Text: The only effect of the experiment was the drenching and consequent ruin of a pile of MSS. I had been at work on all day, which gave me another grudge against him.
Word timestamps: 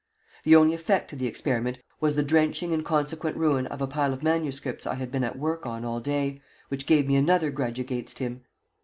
The 0.45 0.55
only 0.55 0.73
effect 0.73 1.13
of 1.13 1.19
the 1.19 1.27
experiment 1.27 1.77
was 1.99 2.15
the 2.15 2.23
drenching 2.23 2.73
and 2.73 2.83
consequent 2.83 3.37
ruin 3.37 3.67
of 3.67 3.83
a 3.83 3.87
pile 3.87 4.13
of 4.13 4.23
MSS. 4.23 4.87
I 4.87 4.95
had 4.95 5.11
been 5.11 5.23
at 5.23 5.37
work 5.37 5.67
on 5.67 5.85
all 5.85 5.99
day, 5.99 6.41
which 6.69 6.87
gave 6.87 7.05
me 7.07 7.15
another 7.15 7.51
grudge 7.51 7.77
against 7.79 8.17
him. 8.17 8.41